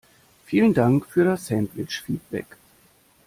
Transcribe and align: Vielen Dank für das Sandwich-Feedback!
Vielen 0.47 0.73
Dank 0.73 1.05
für 1.05 1.23
das 1.23 1.45
Sandwich-Feedback! 1.45 2.57